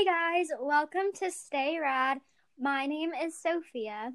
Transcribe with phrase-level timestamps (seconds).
[0.00, 2.22] Hey guys, welcome to Stay Rad.
[2.58, 4.14] My name is Sophia.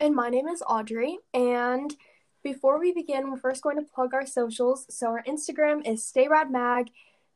[0.00, 1.18] And my name is Audrey.
[1.34, 1.94] And
[2.42, 4.86] before we begin, we're first going to plug our socials.
[4.88, 6.88] So our Instagram is StayRadMag,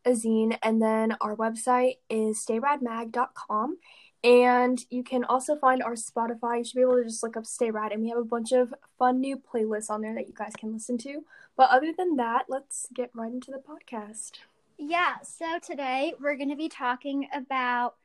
[0.07, 3.77] a zine, and then our website is stayradmag.com.
[4.25, 6.57] And you can also find our Spotify.
[6.57, 8.53] You should be able to just look up Stay Rad, and we have a bunch
[8.53, 11.23] of fun new playlists on there that you guys can listen to.
[11.55, 14.39] But other than that, let's get right into the podcast.
[14.83, 17.97] Yeah, so today we're going to be talking about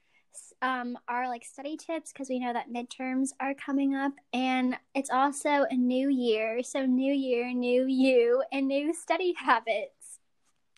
[0.61, 5.09] um, our like study tips because we know that midterms are coming up, and it's
[5.09, 6.61] also a new year.
[6.63, 10.19] So new year, new you, and new study habits.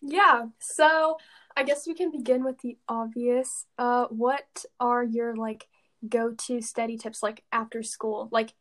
[0.00, 0.46] Yeah.
[0.60, 1.16] So
[1.56, 3.66] I guess we can begin with the obvious.
[3.76, 5.66] Uh, what are your like
[6.08, 8.28] go-to study tips like after school?
[8.30, 8.54] Like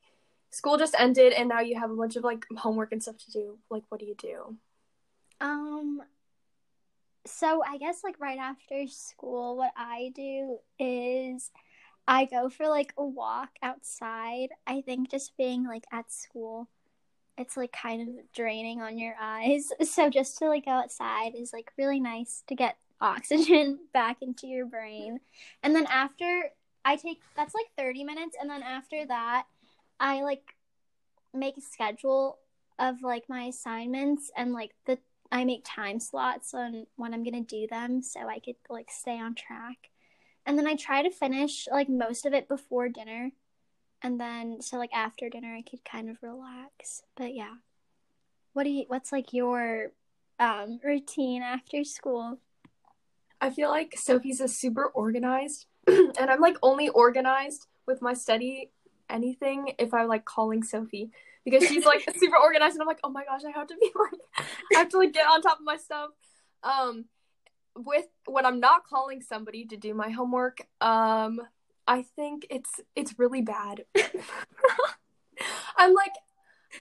[0.49, 3.31] school just ended and now you have a bunch of like homework and stuff to
[3.31, 3.59] do.
[3.69, 4.57] Like what do you do?
[5.39, 6.01] Um
[7.29, 11.51] so I guess like right after school what I do is
[12.07, 14.49] I go for like a walk outside.
[14.65, 16.69] I think just being like at school
[17.37, 19.71] it's like kind of draining on your eyes.
[19.85, 24.47] So just to like go outside is like really nice to get oxygen back into
[24.47, 25.19] your brain.
[25.61, 26.49] And then after
[26.83, 29.45] I take that's like 30 minutes and then after that
[29.99, 30.55] I like
[31.33, 32.39] make a schedule
[32.79, 34.97] of like my assignments and like the
[35.31, 39.19] I make time slots on when I'm to do them so I could like stay
[39.19, 39.89] on track.
[40.45, 43.31] And then I try to finish like most of it before dinner.
[44.01, 47.03] And then so like after dinner I could kind of relax.
[47.15, 47.55] But yeah.
[48.53, 49.91] What do you what's like your
[50.39, 52.39] um routine after school?
[53.39, 58.71] I feel like Sophie's is super organized, and I'm like only organized with my study
[59.09, 61.11] anything if I'm like calling Sophie
[61.43, 63.91] because she's like super organized, and I'm like, oh my gosh, I have to be
[64.11, 66.09] like, I have to like get on top of my stuff.
[66.63, 67.05] Um,
[67.75, 71.41] with when I'm not calling somebody to do my homework, um,
[71.87, 73.85] I think it's it's really bad.
[75.77, 76.13] I'm like,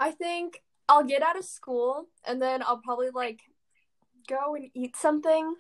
[0.01, 3.41] I think I'll get out of school and then I'll probably like
[4.27, 5.55] go and eat something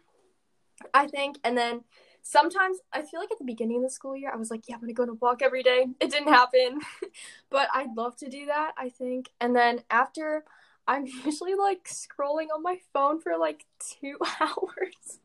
[0.93, 1.39] I think.
[1.45, 1.83] And then
[2.27, 4.77] sometimes I feel like at the beginning of the school year, I was like, yeah,
[4.77, 5.87] I'm to go on a walk every day.
[6.01, 6.81] It didn't happen.
[7.51, 9.31] but I'd love to do that, I think.
[9.41, 10.45] And then after,
[10.89, 15.21] I'm usually like scrolling on my phone for like two hours.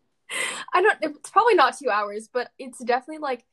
[0.73, 3.45] I don't, it's probably not two hours, but it's definitely like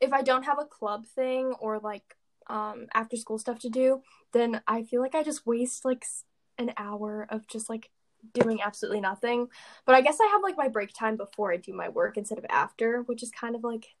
[0.00, 2.16] if I don't have a club thing or like
[2.48, 4.02] um after school stuff to do,
[4.32, 6.06] then I feel like I just waste like
[6.58, 7.90] an hour of just like
[8.32, 9.48] doing absolutely nothing.
[9.84, 12.38] But I guess I have like my break time before I do my work instead
[12.38, 13.94] of after, which is kind of like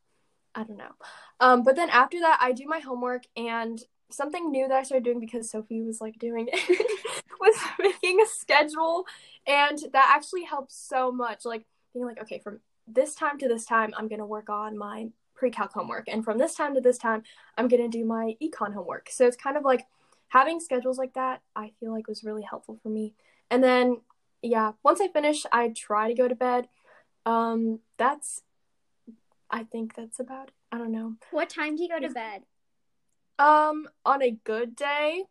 [0.54, 0.92] I don't know.
[1.40, 5.04] Um, but then after that, I do my homework and something new that I started
[5.04, 9.06] doing because Sophie was like doing it was making a schedule,
[9.46, 11.44] and that actually helps so much.
[11.44, 15.08] Like being like, okay, from this time to this time, I'm gonna work on my
[15.34, 17.22] pre-calc homework, and from this time to this time,
[17.56, 19.08] I'm gonna do my econ homework.
[19.10, 19.86] So it's kind of like
[20.28, 21.40] having schedules like that.
[21.56, 23.14] I feel like was really helpful for me.
[23.50, 23.98] And then
[24.42, 26.68] yeah, once I finish, I try to go to bed.
[27.24, 28.42] Um, that's,
[29.50, 30.54] I think that's about it.
[30.72, 31.14] I don't know.
[31.30, 32.42] What time do you go to bed?
[33.38, 35.24] Um, on a good day,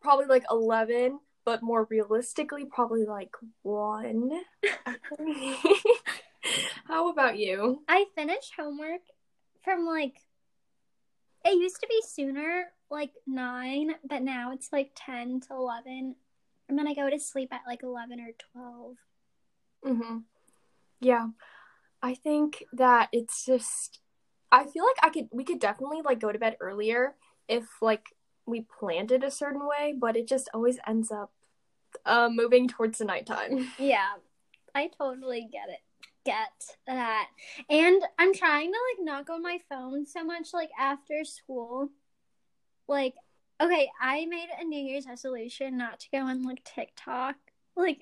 [0.00, 4.30] probably like 11, but more realistically, probably like 1.
[6.86, 7.82] How about you?
[7.88, 9.02] I finish homework
[9.62, 10.16] from like,
[11.44, 16.16] it used to be sooner, like 9, but now it's like 10 to 11
[16.70, 18.96] and then I go to sleep at like 11 or 12.
[19.84, 20.22] Mhm.
[21.00, 21.28] Yeah.
[22.02, 24.00] I think that it's just
[24.52, 27.16] I feel like I could we could definitely like go to bed earlier
[27.48, 28.06] if like
[28.46, 31.32] we planned it a certain way, but it just always ends up
[32.06, 33.70] uh, moving towards the nighttime.
[33.78, 34.14] Yeah.
[34.72, 35.80] I totally get it.
[36.24, 37.26] Get that.
[37.68, 41.88] And I'm trying to like not go on my phone so much like after school.
[42.86, 43.14] Like
[43.60, 47.36] Okay, I made a New Year's resolution not to go on like TikTok.
[47.76, 48.00] Like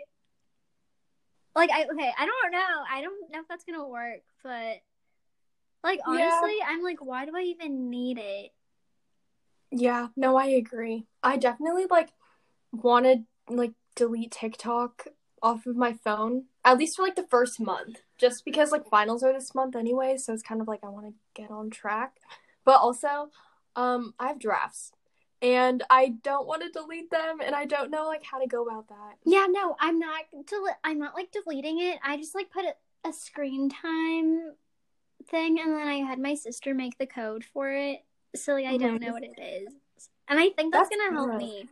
[1.57, 2.85] like I okay, I don't know.
[2.91, 4.77] I don't know if that's gonna work, but
[5.83, 6.67] like honestly, yeah.
[6.69, 8.53] I'm like, why do I even need it?
[9.73, 11.07] Yeah, no, I agree.
[11.23, 12.11] I definitely like
[12.73, 15.09] wanted like delete TikTok
[15.43, 19.23] off of my phone at least for like the first month, just because like finals
[19.25, 20.17] are this month anyway.
[20.19, 22.19] So it's kind of like I want to get on track,
[22.65, 23.31] but also
[23.75, 24.93] um I have drafts
[25.41, 28.65] and I don't want to delete them and I don't know like how to go
[28.65, 29.17] about that.
[29.25, 31.99] Yeah, no, I'm not del- I'm not like deleting it.
[32.03, 34.53] I just like put a, a screen time
[35.31, 38.05] thing and then I had my sister make the code for it.
[38.35, 38.87] So like I mm-hmm.
[38.87, 39.75] don't know what it is.
[40.29, 41.69] And I think that's, that's going to help me.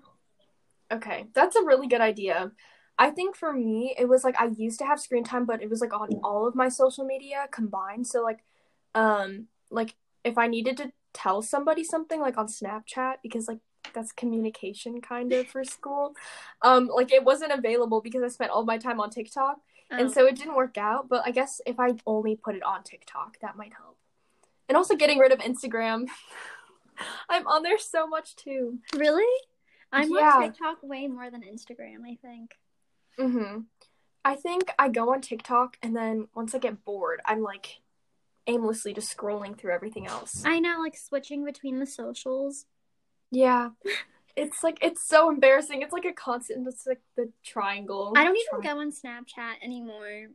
[0.92, 2.52] Okay, that's a really good idea.
[2.98, 5.69] I think for me it was like I used to have screen time but it
[5.69, 8.06] was like on all of my social media combined.
[8.06, 8.44] So like
[8.94, 13.58] um like if I needed to tell somebody something like on Snapchat because like
[13.94, 16.14] that's communication kind of for school.
[16.62, 19.56] Um like it wasn't available because I spent all my time on TikTok.
[19.90, 19.96] Oh.
[19.96, 22.82] And so it didn't work out, but I guess if I only put it on
[22.82, 23.96] TikTok, that might help.
[24.68, 26.06] And also getting rid of Instagram.
[27.28, 28.78] I'm on there so much too.
[28.94, 29.32] really,
[29.92, 30.32] I'm Yeah.
[30.34, 31.98] on TikTok way more than Instagram.
[32.04, 32.54] I think.
[33.19, 33.60] Mm-hmm.
[34.24, 37.78] I think I go on TikTok and then once I get bored, I'm like
[38.46, 40.43] aimlessly just scrolling through everything else.
[40.44, 42.66] I know, like switching between the socials.
[43.31, 43.70] Yeah.
[44.37, 45.82] It's like it's so embarrassing.
[45.82, 48.12] It's like a constant it's like the triangle.
[48.16, 50.26] I don't even Tri- go on Snapchat anymore,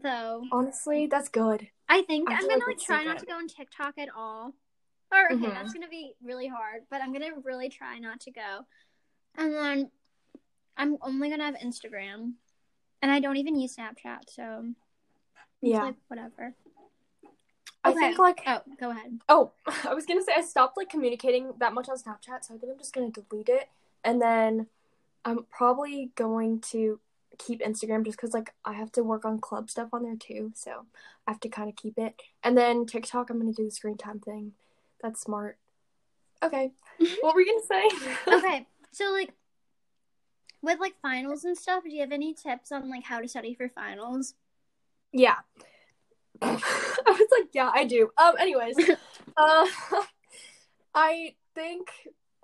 [0.00, 0.44] though.
[0.52, 1.66] Honestly, that's good.
[1.88, 3.20] I think I am gonna like like try not good.
[3.20, 4.52] to go on TikTok at all.
[5.12, 5.54] Or okay, Mhm.
[5.54, 8.66] that's gonna be really hard, but I'm gonna really try not to go.
[9.36, 9.90] And then
[10.76, 12.34] I'm only gonna have Instagram,
[13.02, 14.66] and I don't even use Snapchat, so
[15.62, 15.82] it's Yeah.
[15.84, 16.54] like whatever.
[17.82, 19.20] I think like Oh, go ahead.
[19.28, 19.52] oh,
[19.88, 22.72] I was gonna say I stopped like communicating that much on Snapchat, so I think
[22.72, 23.68] I'm just gonna delete it.
[24.04, 24.66] And then
[25.24, 27.00] I'm probably going to
[27.38, 30.52] keep Instagram just because like I have to work on club stuff on there too,
[30.54, 30.86] so
[31.26, 32.20] I have to kind of keep it.
[32.42, 34.52] And then TikTok, I'm gonna do the screen time thing.
[35.02, 35.58] That's smart.
[36.42, 36.72] Okay,
[37.20, 38.12] what were you gonna say?
[38.34, 39.32] okay, so like
[40.62, 43.54] with like finals and stuff, do you have any tips on like how to study
[43.54, 44.34] for finals?
[45.12, 45.36] Yeah.
[46.42, 46.56] I
[47.06, 48.10] was like, yeah, I do.
[48.18, 48.76] Um, anyways,
[49.36, 49.66] uh,
[50.94, 51.90] I think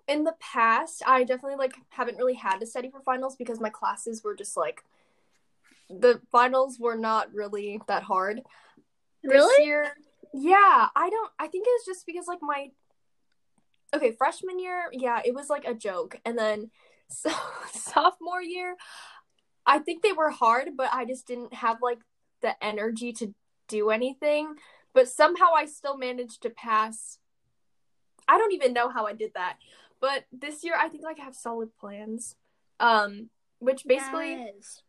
[0.08, 3.70] in the past, I definitely like haven't really had to study for finals because my
[3.70, 4.82] classes were just like
[5.88, 8.43] the finals were not really that hard.
[9.22, 9.66] This Really?
[9.66, 9.93] year,
[10.32, 11.31] yeah, I don't.
[11.38, 12.70] I think it was just because like my
[13.94, 16.70] okay freshman year, yeah, it was like a joke, and then
[17.08, 17.31] so
[17.72, 18.76] sophomore year,
[19.64, 21.98] I think they were hard, but I just didn't have like
[22.43, 23.34] the energy to
[23.69, 24.55] do anything.
[24.93, 27.19] But somehow I still managed to pass.
[28.29, 29.59] I don't even know how I did that,
[30.01, 32.37] but this year I think like I have solid plans.
[32.81, 34.83] Um, which basically Yes.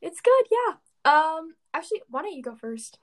[0.00, 0.74] it's good, yeah.
[1.04, 2.98] Um, actually, why don't you go first?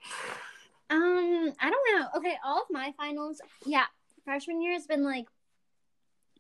[0.90, 2.08] Um, I don't know.
[2.18, 3.86] Okay, all of my finals, yeah,
[4.24, 5.26] freshman year has been like,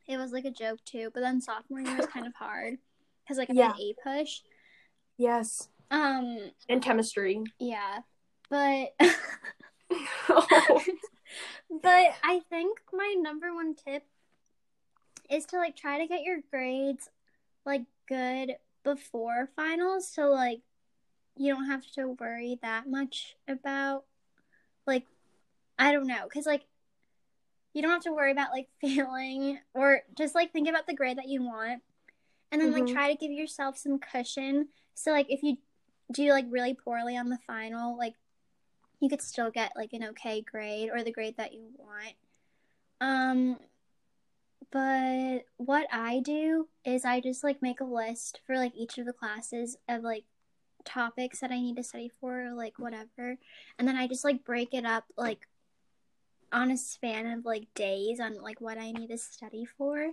[0.08, 2.78] it was like a joke too, but then sophomore year was kind of hard
[3.24, 3.74] because like I Yeah.
[3.74, 4.42] had APUSH.
[5.18, 7.44] Yes, Um, and chemistry.
[7.60, 8.00] yeah,
[8.50, 8.89] but
[10.30, 10.81] oh,
[11.83, 14.03] but I think my number one tip
[15.30, 17.09] is to like try to get your grades
[17.65, 20.62] like good before finals, so like
[21.38, 24.06] you don't have to worry that much about
[24.88, 25.06] like
[25.80, 26.63] I don't know, because like
[27.74, 31.18] you don't have to worry about like failing or just like think about the grade
[31.18, 31.81] that you want,
[32.51, 32.94] and then like Mhm.
[32.94, 34.69] try to give yourself some cushion.
[34.94, 35.57] So like if you
[36.12, 38.13] do like really poorly on the final, like
[39.00, 42.13] you could still get like an okay grade or the grade that you want.
[43.01, 43.57] Um
[44.71, 49.06] but what I do is I just like make a list for like each of
[49.06, 50.24] the classes of like
[50.83, 53.38] topics that I need to study for, or, like whatever.
[53.77, 55.48] And then I just like break it up like
[56.51, 60.12] on a span of like days on like what I need to study for.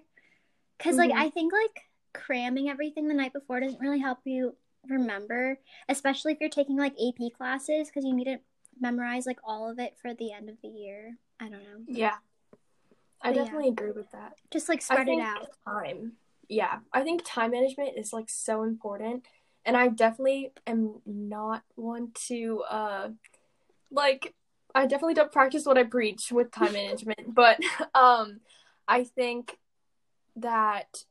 [0.78, 1.17] because like Mhm.
[1.17, 1.82] I think like
[2.12, 4.56] cramming everything the night before doesn't really help you
[4.88, 5.58] remember,
[5.88, 8.40] especially if you're taking like AP classes because you need to
[8.81, 11.17] memorize like all of it for the end of the year.
[11.41, 11.85] I don't know.
[11.87, 12.17] yeah.
[13.21, 13.45] I But yeah.
[13.45, 14.33] definitely agree with that.
[14.50, 15.49] Just like I spread it out.
[15.64, 16.12] Time.
[16.49, 19.25] Yeah, I think time management is like so important,
[19.64, 23.09] and I definitely am not one to uh,
[23.91, 24.35] like
[24.75, 27.61] I definitely don't practice what I preach with time management, but
[27.95, 28.41] um,
[28.88, 29.57] I think
[30.37, 31.05] that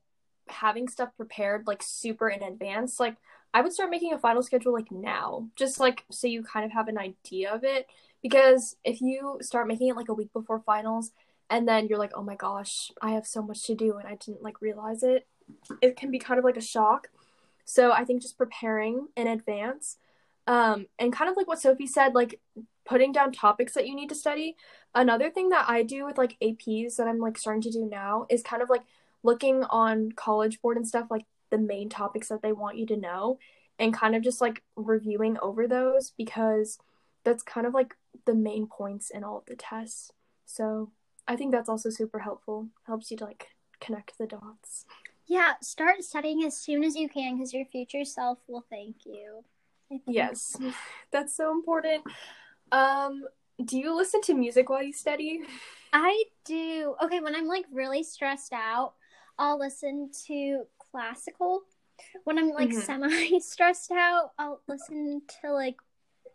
[0.50, 3.16] having stuff prepared like super in advance, like
[3.54, 6.72] I would start making a final schedule like now, just like so you kind of
[6.72, 7.88] have an idea of it.
[8.22, 11.12] Because if you start making it like a week before finals,
[11.50, 14.16] and then you're like, oh my gosh, I have so much to do and I
[14.16, 15.28] didn't like realize it,
[15.82, 17.10] it can be kind of like a shock.
[17.66, 19.98] So I think just preparing in advance,
[20.48, 22.40] um, and kind of like what Sophie said, like
[22.86, 24.56] putting down topics that you need to study.
[24.96, 28.26] Another thing that I do with like APs that I'm like starting to do now
[28.30, 28.84] is kind of like
[29.24, 32.98] looking on College Board and stuff, like the main topics that they want you to
[32.98, 33.38] know,
[33.78, 36.80] and kind of just like reviewing over those because
[37.24, 40.12] that's kind of like the main points in all of the tests.
[40.46, 40.92] So
[41.28, 42.68] I think that's also super helpful.
[42.88, 44.86] Helps you to like connect the dots.
[45.28, 49.44] Yeah, start studying as soon as you can because your future self will thank you.
[50.08, 50.58] Yes,
[51.12, 52.04] that's so important.
[52.72, 53.26] Um,
[53.64, 55.42] do you listen to music while you study?
[55.94, 56.96] I do.
[57.04, 58.94] Okay, when I'm like really stressed out,
[59.38, 61.62] I'll listen to classical.
[62.24, 62.82] When I'm like Mhm.
[62.84, 65.78] semi stressed out, I'll listen to like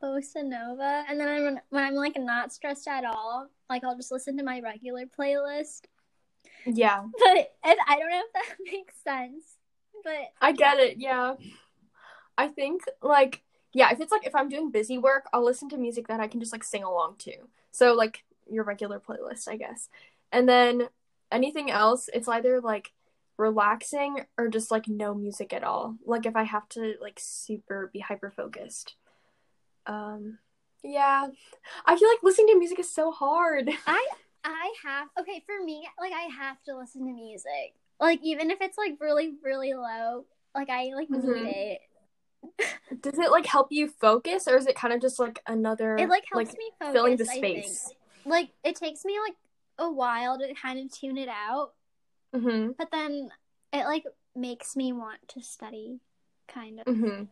[0.03, 4.13] bossa nova, and then I'm, when I'm like not stressed at all, like I'll just
[4.13, 5.83] listen to my regular playlist.
[6.65, 7.05] Yeah.
[7.19, 9.45] But if, I don't know if that makes sense.
[10.05, 10.99] But I get it.
[10.99, 11.35] Yeah.
[12.39, 15.77] I think like yeah, if it's like if I'm doing busy work, I'll listen to
[15.77, 17.33] music that I can just like sing along to.
[17.73, 19.89] So like your regular playlist, I guess.
[20.33, 20.89] And then
[21.31, 22.93] anything else, it's either like
[23.39, 25.97] relaxing or just like no music at all.
[26.05, 28.97] Like if I have to like super be hyper focused.
[29.87, 30.39] Um
[30.83, 31.27] yeah.
[31.85, 33.71] I feel like listening to music is so hard.
[33.87, 34.07] I
[34.45, 38.61] I have okay for me like I have to listen to music like even if
[38.61, 40.25] it's like really really low
[40.55, 41.47] like I like need Mhm.
[41.47, 41.81] it.
[43.01, 46.09] Does it like help you focus or is it kind of just like another It
[46.09, 46.93] like helps like me focus.
[46.95, 47.93] filling the space?
[48.25, 49.35] Like it takes me like
[49.79, 51.73] a while to kind of tune it out,
[52.37, 52.77] Mhm.
[52.77, 53.31] but then
[53.73, 56.01] it like makes me want to study,
[56.49, 56.87] kind of.
[56.87, 57.29] Mhm.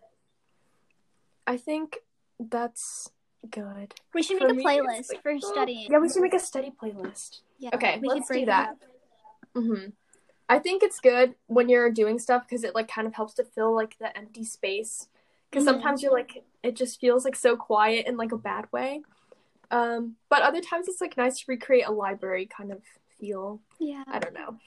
[1.47, 1.99] I think
[2.41, 3.11] that's
[3.51, 3.95] good.
[4.15, 5.91] We should For make a me, playlist like, for oh, studying.
[5.91, 7.41] Yeah, we should make a study playlist.
[7.59, 8.71] Yeah, Okay, we let's do that.
[8.71, 8.79] up.
[9.55, 9.91] hmm
[10.49, 13.45] I think it's good when you're doing stuff because it like kind of helps to
[13.45, 15.09] fill like the empty space.
[15.51, 15.69] Because Mhm.
[15.69, 19.03] sometimes you're like it just feels like so quiet in like a bad way.
[19.71, 22.83] Um, but other times it's like nice to recreate a library kind of
[23.19, 23.61] feel.
[23.79, 24.05] Yeah.
[24.07, 24.59] I don't know.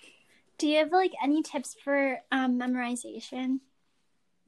[0.58, 3.60] Do you have like any tips for um memorization?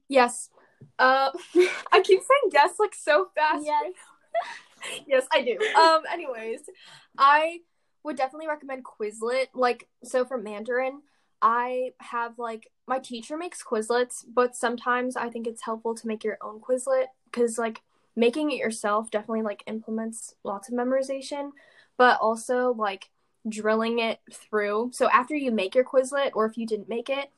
[0.08, 0.50] Yes.
[0.98, 1.32] Uh,
[1.92, 3.66] I keep saying yes like so fast.
[3.66, 3.94] Yes.
[5.08, 5.58] yes, I do.
[5.80, 6.62] Um, anyways,
[7.18, 7.60] I
[8.04, 9.48] would definitely recommend Quizlet.
[9.54, 11.02] Like, so for Mandarin,
[11.42, 16.24] I have like my teacher makes Quizlets, but sometimes I think it's helpful to make
[16.24, 17.82] your own Quizlet because like
[18.16, 21.52] making it yourself definitely like implements lots of memorization,
[21.98, 23.10] but also like
[23.50, 24.92] drilling it through.
[24.94, 27.30] So after you make your Quizlet, or if you didn't make it,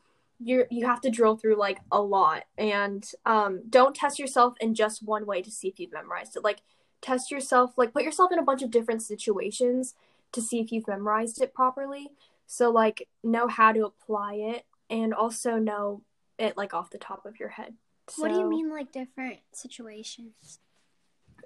[0.44, 4.74] you you have to drill through like a lot and um don't test yourself in
[4.74, 6.62] just one way to see if you've memorized it like
[7.00, 9.94] test yourself like put yourself in a bunch of different situations
[10.32, 12.10] to see if you've memorized it properly
[12.48, 16.02] so like know how to apply it and also know
[16.40, 17.76] it like off the top of your head
[18.18, 20.60] What do you mean like different situations?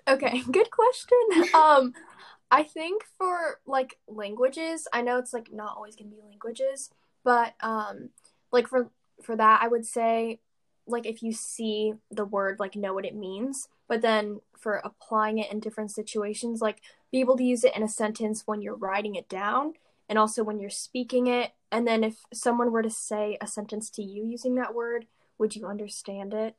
[0.08, 1.20] Okay, good question.
[1.54, 1.94] um
[2.56, 6.90] I think for like languages, I know it's like not always going to be languages,
[7.26, 8.12] but um
[8.50, 8.90] like for
[9.22, 10.40] for that I would say
[10.88, 15.38] like if you see the word like know what it means, but then for applying
[15.38, 16.80] it in different situations like
[17.12, 19.74] be able to use it in a sentence when you're writing it down
[20.08, 23.90] and also when you're speaking it and then if someone were to say a sentence
[23.90, 25.08] to you using that word,
[25.38, 26.56] would you understand it?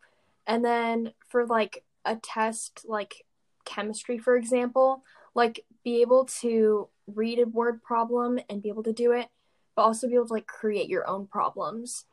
[0.46, 3.24] And then for like a test like
[3.64, 5.02] chemistry for example
[5.34, 9.28] like be able to read a word problem and be able to do it
[9.76, 12.06] but also be able to like create your own problems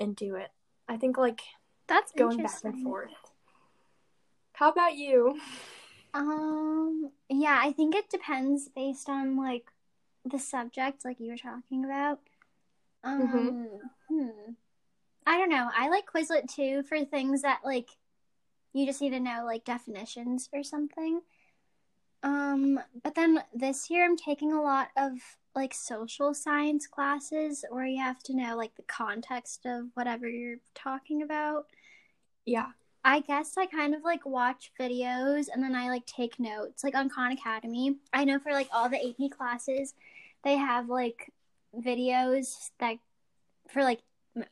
[0.00, 0.48] and do it
[0.88, 1.42] i think like
[1.86, 3.10] That's going back and forth
[4.54, 5.38] how about you
[6.14, 9.66] Um, yeah, I think it depends based on like
[10.24, 12.20] the subject, like you were talking about.
[13.04, 13.90] Um, Mhm.
[14.08, 14.52] hmm.
[15.26, 15.68] I don't know.
[15.76, 17.90] I like Quizlet too for things that like
[18.72, 21.20] you just need to know like definitions or something.
[22.22, 25.12] Um, but then this year I'm taking a lot of
[25.54, 30.58] like social science classes where you have to know like the context of whatever you're
[30.74, 31.66] talking about.
[32.44, 32.68] yeah
[33.04, 36.84] I guess I kind of like watch videos and then I like take notes.
[36.84, 39.94] Like on Khan Academy, I know for like all the AP classes,
[40.44, 41.32] they have like
[41.74, 42.96] videos that
[43.68, 44.00] for like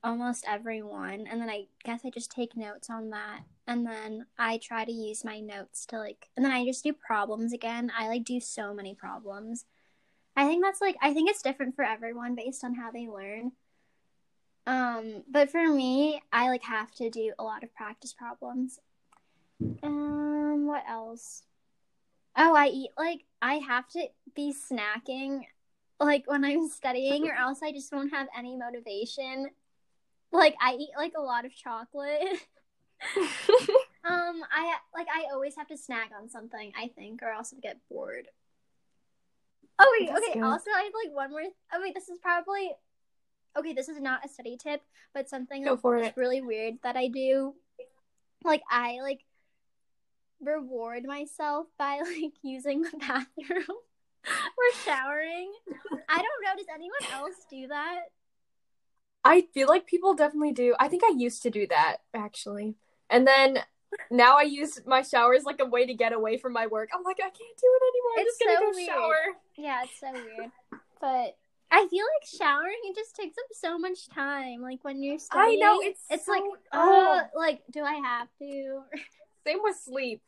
[0.03, 1.27] almost everyone.
[1.31, 3.41] And then I guess I just take notes on that.
[3.67, 6.93] And then I try to use my notes to like, and then I just do
[6.93, 7.91] problems again.
[7.97, 9.65] I like do so many problems.
[10.37, 13.53] I think that's like, I think it's different for everyone based on how they learn.
[14.67, 18.81] Um, but for me, I like have to do a lot of practice problems.
[19.83, 21.45] Um, what else?
[22.37, 25.41] Oh, I eat like I have to be snacking
[25.99, 29.51] like when I'm studying or else I just won't have any motivation.
[30.33, 32.23] Like I eat like a lot of chocolate.
[34.05, 37.61] um, I like I always have to snack on something, I think, or else I
[37.61, 38.29] get bored.
[39.79, 40.41] Oh wait, That's okay.
[40.41, 40.43] good.
[40.43, 41.43] Also, I have like one more.
[41.73, 42.73] Oh wait, this is probably
[43.59, 43.75] okay.
[43.75, 46.21] This is not a study tip, but something Go for that's it.
[46.21, 47.55] really weird that I do.
[48.43, 49.21] Like I like
[50.41, 55.53] reward myself by like using the bathroom or showering.
[56.09, 56.57] I don't know.
[56.57, 58.01] Does anyone else do that?
[59.27, 62.75] I feel like people definitely do i think i used to do that actually
[63.11, 63.59] and then
[64.11, 66.89] now i use my shower as like a way to get away from my work
[66.95, 68.89] i'm like i can't do it anymore i'm It's just gonna so go weird.
[68.89, 70.51] shower Yeah, it's so weird.
[71.01, 71.37] But
[71.71, 74.63] I feel like showering it just takes up so much time.
[74.63, 76.43] Like when you're I know it's it's so- like
[76.73, 77.23] oh.
[77.35, 78.83] like do I have to?
[79.47, 80.23] Same with sleep.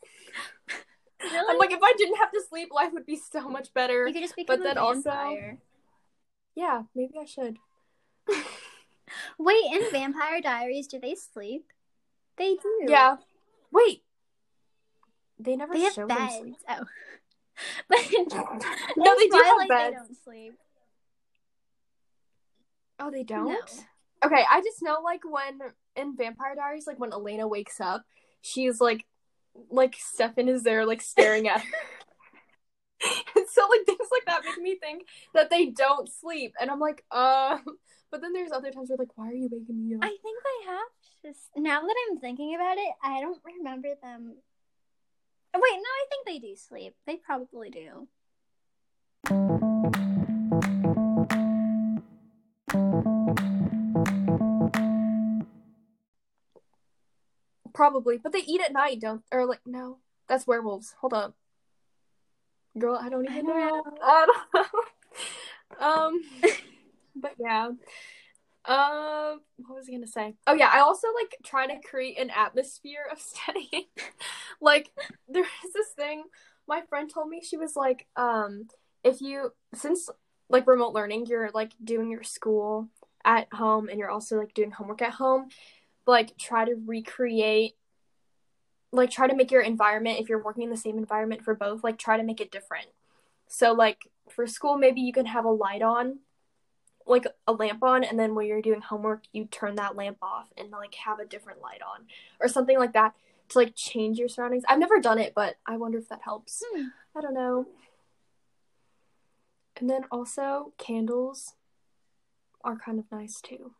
[1.23, 1.47] Really?
[1.50, 4.07] I'm like, if I didn't have to sleep, life would be so much better.
[4.07, 5.57] you could just become but then also-.
[6.55, 7.57] Yeah, maybe I should.
[9.38, 11.64] Wait, in Vampire Diaries, do they sleep?
[12.37, 12.87] They do.
[12.88, 13.16] Yeah.
[13.73, 14.02] Wait.
[15.38, 16.35] They never They have show beds.
[16.35, 16.57] them sleep.
[16.68, 16.85] Oh.
[17.88, 17.99] But
[18.97, 19.90] No, they do have beds.
[19.90, 20.52] They don't sleep.
[23.00, 23.49] Oh, they don't?
[23.49, 23.59] No.
[24.25, 25.61] Okay, I just know like when
[25.97, 28.04] in Vampire Diaries, like when Elena wakes up,
[28.42, 29.04] she's like
[29.71, 31.68] like Stefan is there like staring at her.
[33.59, 36.55] so like things like that make me think that they don't sleep.
[36.61, 37.59] And I'm like, uh
[38.11, 40.00] but then there's other times where like, why are you waking me up?
[40.03, 40.88] I think they have.
[41.23, 44.37] Just now that I'm thinking about it, I don't remember them.
[45.55, 46.95] Wait, no, I think they do sleep.
[47.07, 48.07] They probably do.
[57.75, 58.19] Probably.
[58.19, 59.99] But they eat at night, don't or like no.
[60.29, 60.95] That's werewolves.
[61.00, 61.35] Hold up.
[62.78, 63.68] Girl, I don't even don't know.
[63.68, 63.85] know.
[64.02, 64.66] I don't
[65.80, 65.87] know.
[65.87, 66.20] um
[67.16, 67.70] but yeah.
[68.64, 70.35] Uh, what was I gonna say?
[70.47, 73.85] Oh yeah, I also like try to create an atmosphere of studying.
[74.61, 74.90] like
[75.28, 76.25] there is this thing
[76.68, 77.40] my friend told me.
[77.42, 78.68] She was like, um,
[79.02, 80.08] if you since
[80.50, 82.88] like remote learning, you're like doing your school
[83.25, 85.49] at home and you're also like doing homework at home.
[86.06, 87.75] Like try to recreate
[88.92, 91.85] like try to make your environment if you're working in the same environment for both
[91.85, 92.87] like try to make it different.
[93.47, 96.18] So like for school maybe you can have a light on
[97.07, 100.49] like a lamp on and then when you're doing homework you turn that lamp off
[100.59, 102.04] and like have a different light on
[102.40, 103.14] or something like that
[103.49, 104.64] to like change your surroundings.
[104.68, 106.62] I've never done it but i wonder if that helps.
[106.75, 106.88] Hmm.
[107.16, 107.66] i don't know.
[109.76, 111.54] And then also candles
[112.64, 113.73] are kind of nice too.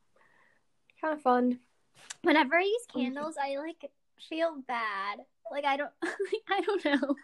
[1.01, 1.59] Kind of fun.
[2.23, 3.91] Whenever I use candles, I like
[4.29, 5.19] feel bad.
[5.51, 7.17] Like I don't, I don't know.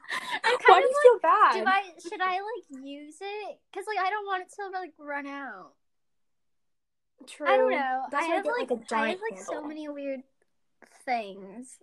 [0.44, 3.58] I'm why do you feel bad do I should I like use it?
[3.74, 5.72] Cause like I don't want it to like run out.
[7.26, 7.48] True.
[7.48, 8.02] I don't know.
[8.10, 10.20] That's I I have like, like, I have like so many weird
[11.04, 11.78] things.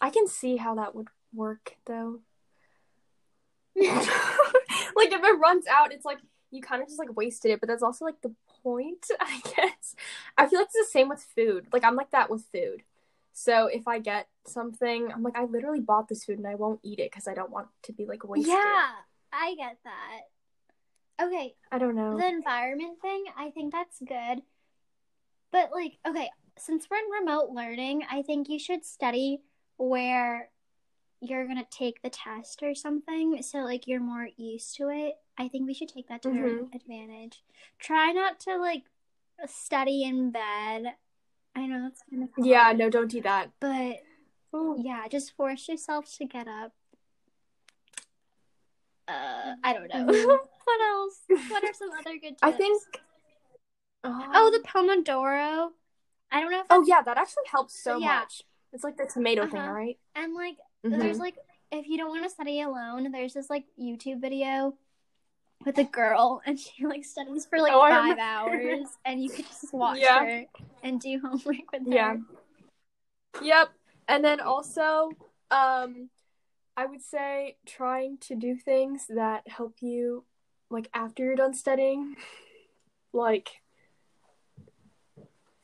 [0.00, 2.20] I can see how that would work though.
[3.76, 3.88] like
[5.12, 6.18] if it runs out, it's like
[6.50, 9.94] you kind of just like wasted it, but that's also like the point, I guess.
[10.36, 11.66] I feel like it's the same with food.
[11.72, 12.82] Like I'm like that with food.
[13.32, 16.80] So if I get something, I'm like I literally bought this food and I won't
[16.82, 18.48] eat it because I don't want to be like wasted.
[18.54, 18.86] Yeah,
[19.32, 20.20] I get that.
[21.26, 22.18] Okay, I don't know.
[22.18, 24.42] the environment thing, I think that's good.
[25.50, 29.42] But like, okay, since we're in remote learning, I think you should study
[29.76, 30.50] where
[31.20, 35.14] you're gonna take the test or something, so like you're more used to it.
[35.38, 36.74] I think we should take that to our Mhm.
[36.74, 37.44] advantage.
[37.78, 38.84] Try not to like
[39.46, 40.96] study in bed.
[41.54, 43.50] I know that's kind of hard, yeah, no, don't do that.
[43.60, 43.98] but
[44.54, 44.76] Ooh.
[44.78, 46.72] yeah, just force yourself to get up.
[49.08, 50.06] Uh, I don't know.
[50.06, 50.38] Mhm.
[50.64, 51.20] what else?
[51.48, 52.38] What are some other good tips?
[52.42, 52.82] I think.
[54.04, 55.70] Oh, the Pomodoro.
[56.30, 58.20] I don't know if Oh yeah, that actually helps so Yeah.
[58.20, 58.42] much.
[58.72, 59.70] It's like the tomato thing, Uh-huh.
[59.72, 59.98] right?
[60.14, 60.98] and like Mhm.
[60.98, 61.36] there's like
[61.70, 64.76] if you don't want to study alone, there's this like YouTube video
[65.64, 69.46] with a girl and she like studies for like Oh, five hours and you could
[69.46, 70.18] just watch Yeah.
[70.24, 70.44] her
[70.82, 71.92] and do homework with her.
[71.92, 72.16] Yeah.
[73.40, 73.68] Yep.
[74.08, 75.10] And then also,
[75.50, 76.10] um,
[76.76, 80.24] I would say trying to do things that help you,
[80.70, 82.16] like after you're done studying,
[83.12, 83.62] like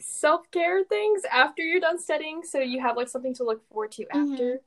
[0.00, 3.92] self care things after you're done studying, so you have like something to look forward
[3.92, 4.60] to after.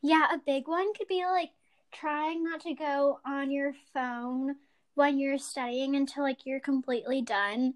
[0.00, 1.50] Yeah, a big one could be like
[1.92, 4.56] trying not to go on your phone
[4.94, 7.74] when you're studying until like you're completely done.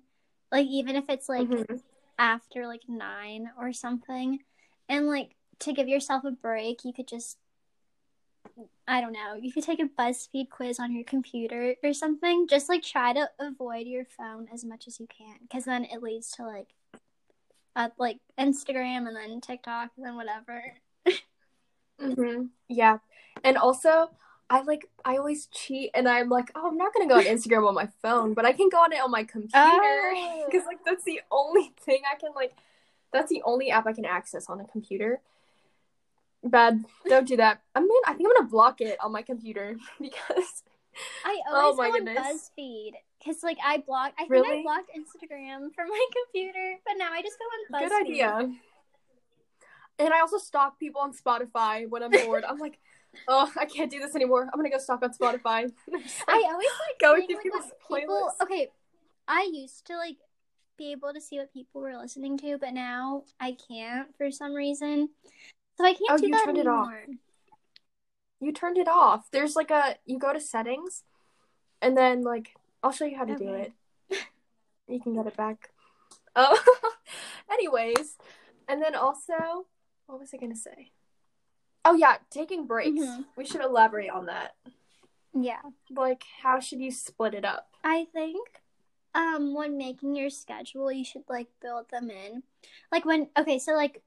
[0.50, 1.82] Like even if it's like Mhm.
[2.18, 4.40] after like nine or something.
[4.88, 7.38] And like to give yourself a break, you could just
[8.88, 12.46] I don't know, you could take a BuzzFeed quiz on your computer or something.
[12.48, 16.02] Just like try to avoid your phone as much as you can because then it
[16.02, 16.68] leads to like
[17.74, 20.74] uh, like Instagram and then TikTok and then whatever.
[22.00, 22.48] Mhm.
[22.68, 22.98] Yeah.
[23.44, 24.10] And also,
[24.48, 27.66] I like I always cheat and I'm like, oh, I'm not gonna go on Instagram
[27.66, 30.44] on my phone, but I can go on it on my computer Oh.
[30.50, 32.54] because like that's the only thing I can like.
[33.12, 35.20] That's the only app I can access on a computer.
[36.44, 36.84] Bad.
[37.08, 37.60] Don't do that.
[37.74, 40.62] I mean, I think I'm gonna block it on my computer because.
[41.24, 42.50] I Oh always my go on goodness.
[42.58, 44.14] BuzzFeed because like I blocked.
[44.18, 44.60] I think Really?
[44.60, 47.88] I blocked Instagram from my computer, but now I just go on BuzzFeed.
[47.88, 48.52] Good idea.
[49.98, 52.44] And I also stalk people on Spotify when I'm bored.
[52.44, 52.78] I'm like,
[53.28, 54.42] oh, I can't do this anymore.
[54.52, 55.70] I'm gonna go stalk on Spotify.
[56.28, 58.30] I always like Go seeing, through like, people's people.
[58.30, 58.42] playlists.
[58.44, 58.68] Okay,
[59.26, 60.16] I used to like
[60.76, 64.52] be able to see what people were listening to, but now I can't for some
[64.54, 65.08] reason.
[65.78, 66.88] So I can't Oh, do you that turned it off.
[66.88, 67.06] anymore.
[68.40, 69.30] You turned it off.
[69.30, 71.04] There's like a you go to settings
[71.80, 73.72] and then like I'll show you how to do it.
[74.88, 75.70] You can get it back.
[76.34, 76.58] Oh
[77.50, 78.16] anyways.
[78.68, 79.66] And then also
[80.06, 80.92] what was I gonna say?
[81.84, 83.00] Oh yeah, taking breaks.
[83.00, 83.24] Mhm.
[83.36, 84.56] We should elaborate on that.
[85.32, 85.62] Yeah.
[85.90, 87.70] Like how should you split it up?
[87.84, 88.62] I think
[89.14, 92.42] um when making your schedule you should like build them in.
[92.90, 94.02] Like when okay, so like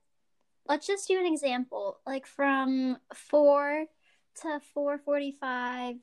[0.68, 2.00] let's just do an example.
[2.06, 3.86] Like from 4
[4.42, 6.00] to 4:45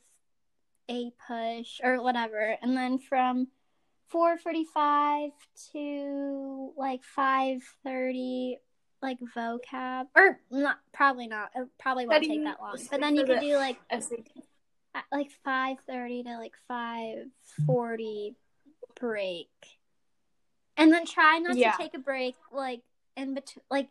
[0.89, 3.49] a push or whatever and then from
[4.13, 5.33] 4:45
[5.73, 8.59] to like 5:30
[9.03, 13.25] like vocab or not probably not it probably won't take that long but then you
[13.25, 13.77] could do like
[15.13, 18.35] like 5:30 to like 5:40
[18.99, 19.49] break.
[20.77, 21.73] And then try not Yeah.
[21.73, 22.83] to take a break like
[23.17, 23.89] in between like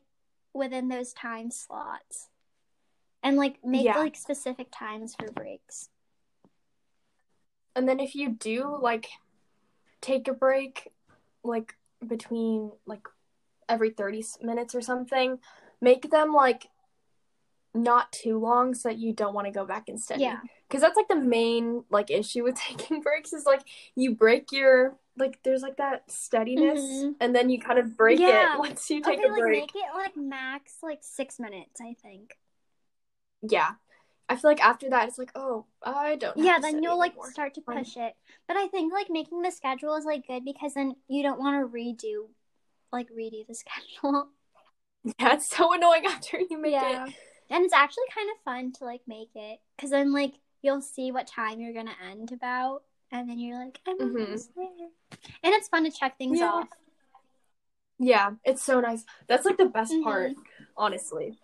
[0.54, 2.30] within those time slots.
[3.24, 3.98] And like make Yeah.
[3.98, 5.90] like specific times for breaks.
[7.76, 9.10] And then if you do like
[10.02, 10.92] take a break
[11.44, 13.08] like between like
[13.68, 15.40] every 30 minutes or something,
[15.82, 16.68] make them like
[17.74, 20.22] not too long so that you don't want to go back and study.
[20.24, 20.40] Yeah.
[20.70, 23.62] Cuz that's like the main like issue with taking breaks is like
[23.96, 27.16] you break your like there's like that steadiness Mhm.
[27.20, 28.56] and then you kind of break Yeah.
[28.56, 29.60] it once you take okay, a like break.
[29.62, 32.38] make it like max like 6 minutes, I think.
[33.42, 33.72] Yeah.
[34.28, 37.54] I feel like after that it's like, "Oh, I don't Yeah, then you'll like start
[37.56, 37.78] to Fine.
[37.84, 38.16] push it.
[38.48, 41.62] But I think like making the schedule is like good because then you don't want
[41.62, 42.30] to redo
[42.92, 44.30] like redo the schedule.
[45.04, 47.06] Yeah, it's so annoying after you make yeah.
[47.06, 47.14] it.
[47.50, 51.12] And it's actually kind of fun to like make it because then like you'll see
[51.12, 54.20] what time you're gonna end about, and then you're like, I'm Mhm.
[54.20, 54.90] almost there.
[55.44, 56.50] And it's fun to check things Yeah.
[56.52, 56.68] off.
[57.98, 59.06] Yeah, it's so nice.
[59.28, 60.04] That's like the best Mhm.
[60.04, 60.32] part,
[60.76, 61.38] honestly.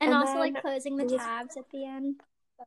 [0.00, 2.22] And, And also like closing the was- tabs at the end.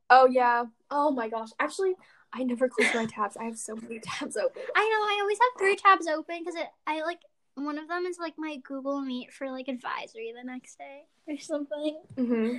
[0.09, 0.65] Oh yeah.
[0.91, 1.49] Oh my gosh.
[1.59, 1.95] Actually,
[2.33, 3.37] I never close my tabs.
[3.37, 4.61] I have so many tabs open.
[4.75, 7.21] I know I always have three tabs open because it I like
[7.55, 11.37] one of them is like my Google Meet for like advisory the next day or
[11.37, 12.01] something.
[12.17, 12.57] hmm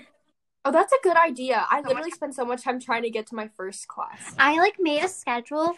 [0.66, 1.66] Oh, that's a good idea.
[1.70, 4.34] I literally spend so much time trying to get to my first class.
[4.38, 5.76] I like made a schedule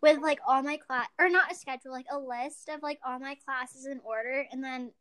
[0.00, 3.18] with like all my class or not a schedule, like a list of like all
[3.18, 4.92] my classes in order and then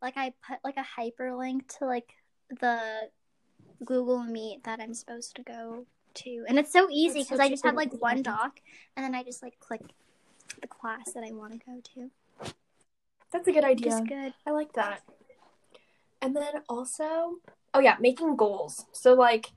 [0.00, 2.08] like I put like a hyperlink to like
[2.48, 3.10] the
[3.84, 5.84] Google Meet that I'm supposed to go
[6.14, 6.44] to.
[6.48, 8.60] And it's so easy because such I a just have like one doc
[8.96, 9.82] and then I just like click
[10.62, 12.10] the class that I want to go to.
[13.32, 14.02] That's a good idea.
[14.06, 14.34] Good.
[14.46, 15.02] I like that.
[16.22, 17.36] And then also,
[17.74, 18.86] oh yeah, making goals.
[18.92, 19.52] So like,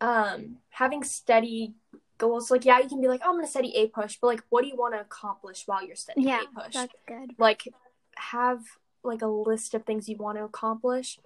[0.00, 1.74] um, having steady
[2.18, 2.50] goals.
[2.50, 4.68] Like, yeah, you can be like, oh, I'm gonna study APUSH, but like, what do
[4.68, 6.72] you want to accomplish while you're studying Yeah, APUSH?
[6.74, 7.34] that's good.
[7.38, 7.68] like
[8.16, 8.60] have
[9.02, 11.18] like a list of things you want to accomplish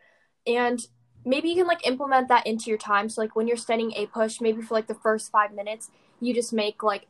[0.47, 0.87] and
[1.27, 4.41] maybe you can like implement that into your time so like when you're studying APUSH
[4.41, 7.07] maybe for like the first five minutes you just make like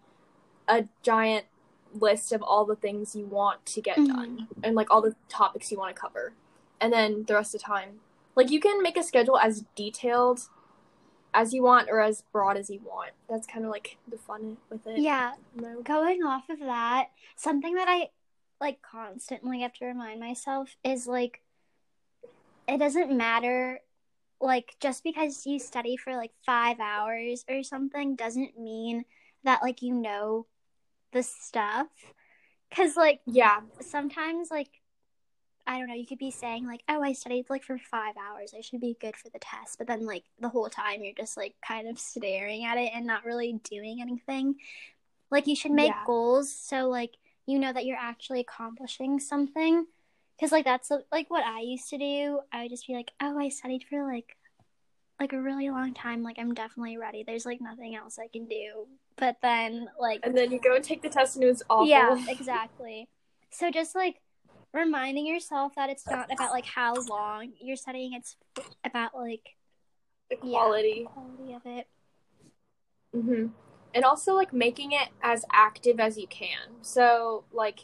[0.67, 1.45] a giant
[1.95, 4.07] list of all the things you want to get Mhm.
[4.07, 6.35] done and like all the topics you want to cover
[6.81, 8.01] and then the rest of the time
[8.35, 10.49] like you can make a schedule as detailed
[11.33, 14.59] as you want or as broad as you want that's kind of like the fun
[14.71, 15.83] with it Yeah, you know?
[15.83, 18.11] going off of that, something that I
[18.61, 21.43] like constantly have to remind myself is like
[22.69, 23.81] it doesn't matter
[24.41, 29.05] like just because you study for like 5 hours or something doesn't mean
[29.45, 30.47] that like you know
[31.17, 31.89] the stuff
[32.75, 34.71] cuz like yeah sometimes like
[35.67, 38.55] I don't know, you could be saying like, "Oh, I studied like for 5 hours.
[38.57, 41.37] I should be good for the test." But then like the whole time you're just
[41.37, 44.57] like kind of staring at it and not really doing anything.
[45.31, 46.05] Like you should make Yeah.
[46.05, 49.87] goals so like you know that you're actually accomplishing something.
[50.41, 52.41] Cuz like that's like what I used to do.
[52.53, 54.37] I would just be like, "Oh, I studied for like
[55.21, 56.23] like a really long time.
[56.23, 57.25] Like I'm definitely ready.
[57.27, 60.85] There's like nothing else I can do." But then like and then you go and
[60.85, 63.09] take the test and it's was awful yeah, exactly.
[63.51, 64.21] So just like
[64.75, 68.37] reminding yourself that it's not about like how long you're studying, it's
[68.85, 69.57] about like
[70.31, 70.59] the Yeah.
[70.59, 71.89] quality the quality of it.
[73.13, 73.47] hmm
[73.95, 77.81] and also like making it as active as you can so like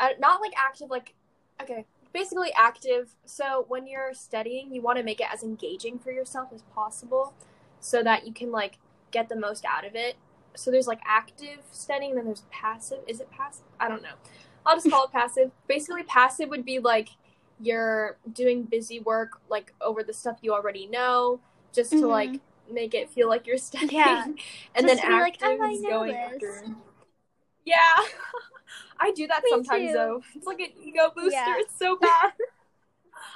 [0.00, 1.14] uh, not like active like
[1.60, 3.10] okay basically active.
[3.24, 7.34] So when you're studying you want to make it as engaging for yourself as possible
[7.80, 8.78] so that you can like
[9.10, 10.16] get the most out of it.
[10.56, 12.98] So there's like active studying then there's passive.
[13.06, 13.64] Is it passive?
[13.78, 14.14] I don't know.
[14.66, 15.50] I'll just call it passive.
[15.68, 17.10] Basically passive would be like
[17.60, 21.40] you're doing busy work like over the stuff you already know
[21.72, 22.08] just to Mhm.
[22.08, 22.40] like
[22.70, 23.90] make it feel like you're studying.
[23.92, 24.24] Yeah.
[24.24, 24.36] and
[24.76, 26.64] Just then to be like, active "Oh, I is going this." after.
[27.64, 27.96] Yeah
[29.00, 29.92] i do that Me sometimes too.
[29.94, 31.54] though it's like an ego booster Yeah.
[31.58, 32.32] it's so bad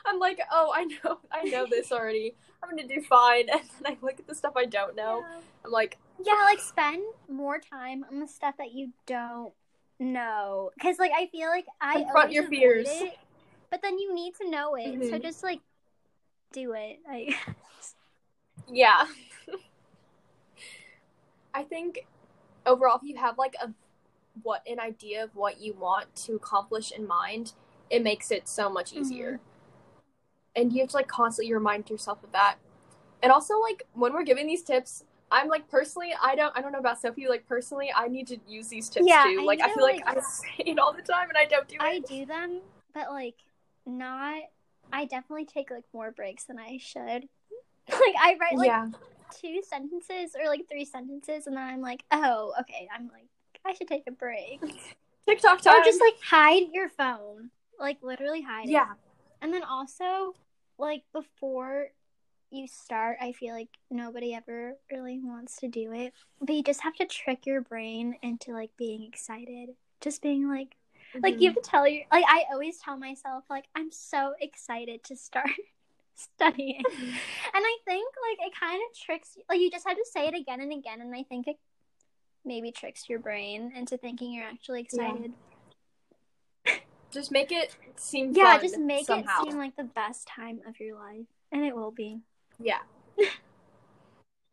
[0.07, 2.37] I'm like, oh, I know, I know this already.
[2.63, 5.25] I'm gonna do fine, and then I look at the stuff I don't know.
[5.29, 5.41] Yeah.
[5.65, 9.53] I'm like, Yeah, like spend more time on the stuff that you don't
[9.99, 10.71] know.
[10.75, 12.87] Because, like, I feel like I Confront your fears.
[12.89, 13.13] it,
[13.73, 15.09] but then you need to know it.
[15.11, 15.23] So Mhm.
[15.23, 15.61] just like
[16.53, 17.01] do it.
[17.09, 17.35] Like,
[18.69, 19.05] yeah.
[21.55, 22.07] I think
[22.67, 23.73] overall, if you have like a
[24.43, 27.53] what an idea of what you want to accomplish in mind,
[27.91, 29.01] it makes it so much mm-hmm.
[29.01, 29.41] easier.
[30.55, 32.57] And you have to like constantly remind yourself of that.
[33.23, 36.73] And also, like when we're giving these tips, I'm like personally, I don't, I don't
[36.73, 37.27] know about Sophie.
[37.29, 39.39] Like personally, I need to use these tips Yeah, too.
[39.41, 40.21] I like I feel like, like- I
[40.57, 41.83] say it all the time, and I don't do it.
[41.83, 42.61] I do them,
[42.95, 43.37] but like
[43.87, 44.43] not.
[44.93, 47.01] I definitely take like more breaks than I should.
[47.89, 48.89] like I write like yeah,
[49.41, 52.89] two sentences or like three sentences, and then I'm like, oh, okay.
[52.95, 53.29] I'm like,
[53.73, 54.61] I should take a break,
[55.27, 55.81] TikTok time.
[55.81, 58.73] or just like hide your phone, like literally hide it.
[58.73, 58.93] yeah,
[59.41, 60.35] And then also,
[60.79, 61.87] like before
[62.51, 66.83] you start, I feel like nobody ever really wants to do it, but you just
[66.83, 69.71] have to trick your brain into like being excited.
[70.03, 70.77] Just being like,
[71.23, 71.55] like you mm-hmm.
[71.55, 75.49] have to tell your like I always tell myself like I'm so excited to start
[76.15, 76.83] studying.
[76.83, 77.09] Mm-hmm.
[77.09, 79.45] And I think like it kind of tricks you.
[79.49, 81.57] like you just have to say it again and again and I think it
[82.45, 85.07] maybe tricks your brain into thinking you're actually Yeah.
[85.11, 85.33] excited.
[87.11, 89.43] just make it seem Yeah, just make somehow.
[89.43, 91.27] it seem like the best time of your life.
[91.51, 92.21] And it will be.
[92.59, 92.81] Yeah.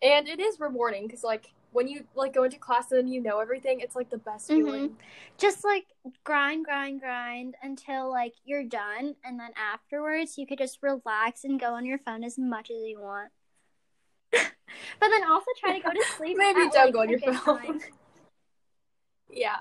[0.02, 3.40] and it is rewarding because like when you like go into class and you know
[3.40, 4.56] everything, it's like the best Mhm.
[4.56, 4.98] feeling.
[5.38, 5.86] Just like
[6.24, 11.60] grind, grind, grind until like you're done and then afterwards you could just relax and
[11.60, 13.32] go on your phone as much as you want.
[15.00, 16.38] But then also try to go to sleep.
[16.40, 17.36] Maybe at, don't like, go on your phone.
[17.36, 17.80] time.
[19.32, 19.58] Yeah.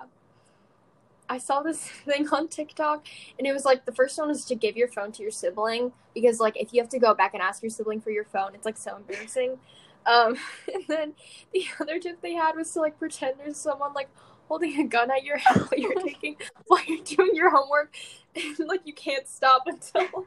[1.29, 3.07] I saw this thing on TikTok
[3.39, 5.93] and it was like the first one was to give your phone to your sibling
[6.15, 8.55] because like if you have to go back and ask your sibling for your phone,
[8.55, 9.59] it's like so embarrassing.
[10.07, 10.37] Um
[10.73, 11.13] and then
[11.53, 14.09] the other tip they had was to like pretend there's someone like
[14.49, 16.37] holding a gun at your head while you're taking
[16.67, 17.95] while you're doing your homework
[18.35, 20.27] and like you can't stop until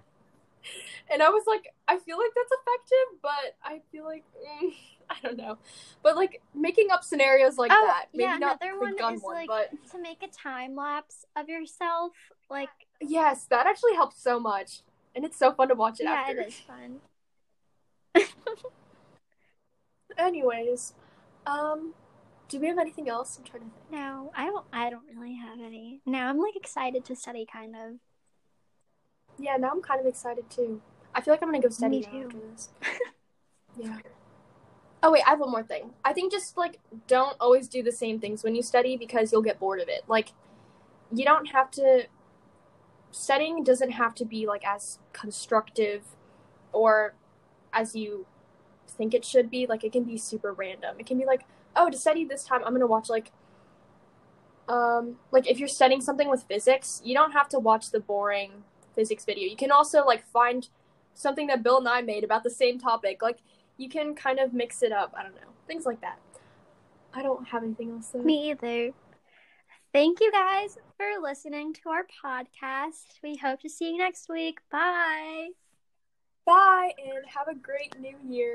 [1.11, 4.73] and I was like, I feel like that's effective, but I feel like mm,
[5.09, 5.57] I don't know.
[6.03, 9.13] But like making up scenarios like Oh, that, maybe yeah, not another the one gun
[9.15, 12.13] is, one, like- but To make a time lapse of yourself,
[12.49, 12.69] like
[13.01, 14.81] yes, that actually helps so much,
[15.15, 16.39] and it's so fun to watch it yeah, after.
[16.39, 16.99] it is fun.
[20.17, 20.93] Anyways,
[21.45, 21.93] um,
[22.49, 23.37] do we have anything else?
[23.37, 23.91] I'm trying to think.
[23.91, 24.65] No, I don't.
[24.73, 26.01] I don't really have any.
[26.05, 27.93] Now I'm like excited to study, kind of.
[29.41, 30.81] Yeah, now I'm kind of excited too.
[31.15, 32.69] I feel like I'm gonna go study after this.
[33.77, 33.97] yeah.
[35.01, 35.91] Oh wait, I have one more thing.
[36.05, 39.41] I think just like don't always do the same things when you study because you'll
[39.41, 40.03] get bored of it.
[40.07, 40.29] Like
[41.11, 42.05] you don't have to
[43.09, 46.03] studying doesn't have to be like as constructive
[46.71, 47.15] or
[47.73, 48.27] as you
[48.87, 49.65] think it should be.
[49.65, 50.97] Like it can be super random.
[50.99, 53.31] It can be like, oh, to study this time I'm gonna watch like
[54.69, 58.65] um like if you're studying something with physics, you don't have to watch the boring
[58.95, 59.49] physics video.
[59.49, 60.67] You can also like find
[61.13, 63.21] something that Bill Nye made about the same topic.
[63.21, 63.39] Like
[63.77, 65.13] you can kind of mix it up.
[65.17, 65.51] I don't know.
[65.67, 66.19] Things like that.
[67.13, 68.21] I don't have anything else though.
[68.21, 68.91] Me either.
[69.93, 73.19] Thank you guys for listening to our podcast.
[73.21, 74.59] We hope to see you next week.
[74.71, 75.49] Bye.
[76.45, 78.49] Bye and have a great new year.